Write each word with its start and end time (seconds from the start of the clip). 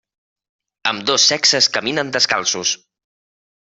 Ambdós 0.91 1.27
sexes 1.33 1.69
caminen 1.77 2.13
descalços. 2.17 2.69